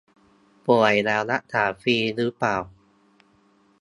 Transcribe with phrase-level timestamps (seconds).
[0.67, 2.57] ป่วยแล้วรักษาฟรีหรือเปล่า